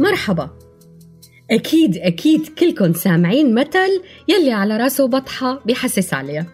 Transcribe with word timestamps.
مرحبا. 0.00 0.50
أكيد 1.50 1.96
أكيد 1.96 2.48
كلكم 2.48 2.92
سامعين 2.92 3.54
مثل 3.54 4.02
يلي 4.28 4.52
على 4.52 4.76
راسه 4.76 5.06
بطحة 5.06 5.62
بحسس 5.66 6.14
عليها 6.14 6.46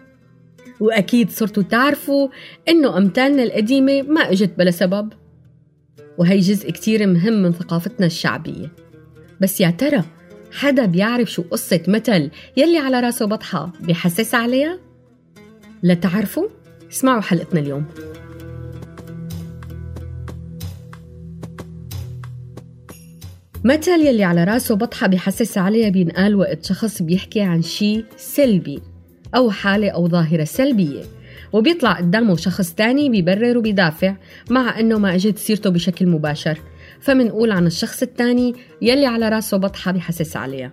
وأكيد 0.79 1.29
صرتوا 1.29 1.63
تعرفوا 1.63 2.29
إنه 2.69 2.97
أمثالنا 2.97 3.43
القديمة 3.43 4.01
ما 4.01 4.31
إجت 4.31 4.51
بلا 4.57 4.71
سبب. 4.71 5.13
وهي 6.17 6.39
جزء 6.39 6.71
كتير 6.71 7.07
مهم 7.07 7.33
من 7.33 7.51
ثقافتنا 7.51 8.05
الشعبية. 8.05 8.71
بس 9.41 9.61
يا 9.61 9.69
ترى 9.69 10.03
حدا 10.51 10.85
بيعرف 10.85 11.31
شو 11.31 11.41
قصة 11.41 11.83
مثل 11.87 12.29
يلي 12.57 12.77
على 12.77 12.99
راسه 12.99 13.25
بطحة 13.25 13.71
بحسس 13.81 14.35
عليها؟ 14.35 14.79
لتعرفوا 15.83 16.47
اسمعوا 16.91 17.21
حلقتنا 17.21 17.59
اليوم. 17.59 17.85
مثل 23.65 23.91
يلي 23.91 24.23
على 24.23 24.43
راسه 24.43 24.75
بطحة 24.75 25.07
بحسس 25.07 25.57
عليها 25.57 25.89
بينقال 25.89 26.35
وقت 26.35 26.65
شخص 26.65 27.01
بيحكي 27.01 27.41
عن 27.41 27.61
شيء 27.61 28.05
سلبي 28.17 28.79
أو 29.35 29.51
حالة 29.51 29.89
أو 29.89 30.07
ظاهرة 30.07 30.43
سلبية؟ 30.43 31.01
وبيطلع 31.53 31.93
قدامه 31.93 32.35
شخص 32.35 32.73
تاني 32.73 33.09
بيبرر 33.09 33.57
وبيدافع 33.57 34.15
مع 34.49 34.79
أنه 34.79 34.97
ما 34.97 35.15
إجت 35.15 35.37
سيرته 35.37 35.69
بشكل 35.69 36.07
مباشر. 36.07 36.59
فمنقول 37.01 37.51
عن 37.51 37.67
الشخص 37.67 38.01
التاني 38.01 38.53
يلي 38.81 39.05
على 39.05 39.29
راسه 39.29 39.57
بطحة 39.57 39.91
بحسس 39.91 40.37
عليها. 40.37 40.71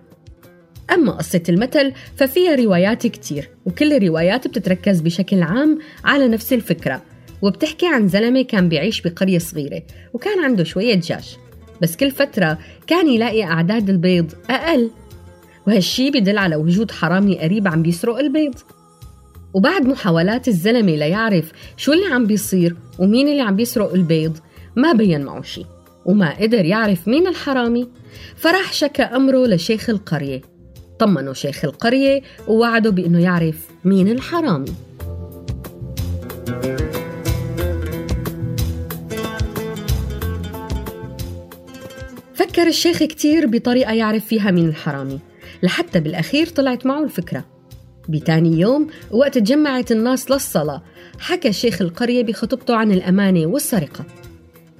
أما 0.91 1.11
قصة 1.11 1.43
المثل 1.49 1.93
ففيها 2.15 2.55
روايات 2.55 3.07
كتير 3.07 3.49
وكل 3.65 3.93
الروايات 3.93 4.47
بتتركز 4.47 5.01
بشكل 5.01 5.41
عام 5.41 5.79
على 6.03 6.27
نفس 6.27 6.53
الفكرة 6.53 7.01
وبتحكي 7.41 7.87
عن 7.87 8.07
زلمة 8.07 8.41
كان 8.41 8.69
بيعيش 8.69 9.01
بقرية 9.01 9.37
صغيرة 9.37 9.83
وكان 10.13 10.43
عنده 10.43 10.63
شوية 10.63 10.95
دجاج 10.95 11.37
بس 11.83 11.95
كل 11.95 12.11
فترة 12.11 12.57
كان 12.87 13.07
يلاقي 13.07 13.43
أعداد 13.43 13.89
البيض 13.89 14.31
أقل. 14.49 14.89
وهالشي 15.67 16.11
بدل 16.11 16.37
على 16.37 16.55
وجود 16.55 16.91
حرامي 16.91 17.39
قريب 17.39 17.67
عم 17.67 17.81
بيسرق 17.83 18.17
البيض. 18.17 18.55
وبعد 19.53 19.85
محاولات 19.87 20.47
الزلمة 20.47 20.95
ليعرف 20.95 21.51
شو 21.77 21.93
اللي 21.93 22.05
عم 22.05 22.25
بيصير 22.25 22.75
ومين 22.99 23.27
اللي 23.27 23.41
عم 23.41 23.55
بيسرق 23.55 23.93
البيض 23.93 24.37
ما 24.75 24.93
بين 24.93 25.25
معه 25.25 25.41
شي 25.41 25.65
وما 26.05 26.37
قدر 26.39 26.65
يعرف 26.65 27.07
مين 27.07 27.27
الحرامي. 27.27 27.87
فراح 28.35 28.73
شكى 28.73 29.03
أمره 29.03 29.45
لشيخ 29.47 29.89
القرية. 29.89 30.41
طمنه 30.99 31.33
شيخ 31.33 31.65
القرية 31.65 32.21
ووعده 32.47 32.89
بأنه 32.89 33.19
يعرف 33.19 33.67
مين 33.85 34.09
الحرامي. 34.09 34.73
فكر 42.53 42.67
الشيخ 42.67 43.03
كتير 43.03 43.47
بطريقة 43.47 43.93
يعرف 43.93 44.25
فيها 44.25 44.51
مين 44.51 44.69
الحرامي. 44.69 45.19
لحتى 45.63 45.99
بالأخير 45.99 46.47
طلعت 46.47 46.85
معه 46.85 47.03
الفكرة. 47.03 47.45
بتاني 48.09 48.59
يوم 48.59 48.87
وقت 49.11 49.37
تجمعت 49.37 49.91
الناس 49.91 50.31
للصلاة 50.31 50.83
حكى 51.19 51.53
شيخ 51.53 51.81
القرية 51.81 52.23
بخطبته 52.23 52.75
عن 52.75 52.91
الأمانة 52.91 53.45
والسرقة. 53.45 54.05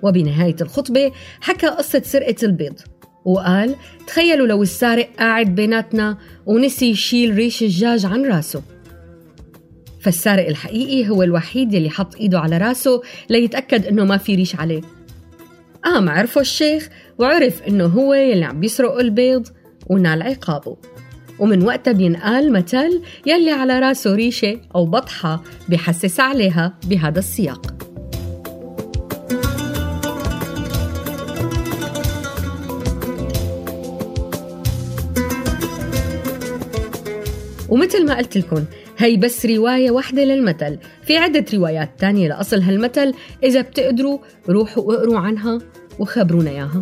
وبنهاية 0.04 0.56
الخطبة 0.62 1.12
حكى 1.42 1.68
قصة 1.68 2.02
سرقة 2.06 2.36
البيض. 2.44 2.80
وقال 3.26 3.76
تخيلوا 4.08 4.48
لو 4.48 4.64
السارق 4.64 5.10
قاعد 5.20 5.56
بيناتنا 5.56 6.18
ونسي 6.46 6.90
يشيل 6.90 7.36
ريش 7.36 7.64
الدجاج 7.64 8.06
عن 8.06 8.26
راسه. 8.26 8.62
فالسارق 10.02 10.48
الحقيقي 10.48 11.10
هو 11.10 11.24
الوحيد 11.24 11.74
يلي 11.74 11.90
حط 11.90 12.16
إيده 12.16 12.40
على 12.40 12.58
راسه 12.58 13.02
ليتأكد 13.30 13.86
إنه 13.86 14.06
ما 14.06 14.18
في 14.18 14.36
ريش 14.36 14.56
عليه. 14.56 14.82
قام 15.84 16.10
عرفه 16.10 16.42
الشيخ 16.42 16.90
وعرف 17.18 17.64
إنه 17.68 17.86
هو 17.86 18.14
يلي 18.14 18.46
عم 18.46 18.60
بيسرق 18.60 19.00
البيض 19.00 19.48
ونال 19.88 20.22
عقابه. 20.22 20.78
ومن 21.40 21.64
وقتها 21.64 21.92
بينقال 21.92 22.54
مثل 22.54 23.02
يلي 23.26 23.52
على 23.52 23.80
راسه 23.80 24.16
ريشة 24.16 24.60
أو 24.76 24.86
بطحة 24.86 25.44
بحسس 25.70 26.20
عليها 26.20 26.74
بهذا 26.88 27.20
السياق. 27.20 27.73
ومثل 37.74 38.06
ما 38.06 38.18
قلت 38.18 38.38
لكم 38.38 38.66
هي 38.98 39.18
بس 39.18 39.46
رواية 39.46 39.92
واحدة 39.92 40.24
للمثل. 40.24 40.78
في 41.04 41.18
عدة 41.18 41.46
روايات 41.54 41.90
تانية 42.00 42.28
لأصل 42.28 42.62
هالمثل 42.62 43.14
إذا 43.44 43.62
بتقدروا 43.62 44.20
روحوا 44.50 44.94
اقروا 44.94 45.20
عنها 45.20 45.60
وخبرونا 46.00 46.50
إياها. 46.50 46.82